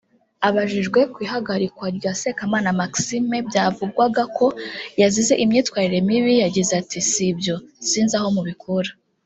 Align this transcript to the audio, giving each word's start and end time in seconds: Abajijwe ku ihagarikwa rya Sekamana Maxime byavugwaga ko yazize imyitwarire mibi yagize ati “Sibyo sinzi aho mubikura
Abajijwe 0.47 0.99
ku 1.11 1.17
ihagarikwa 1.25 1.85
rya 1.97 2.11
Sekamana 2.21 2.69
Maxime 2.81 3.37
byavugwaga 3.49 4.23
ko 4.37 4.45
yazize 5.01 5.33
imyitwarire 5.43 5.99
mibi 6.07 6.33
yagize 6.43 6.71
ati 6.81 6.99
“Sibyo 7.11 7.55
sinzi 7.89 8.13
aho 8.19 8.27
mubikura 8.37 8.91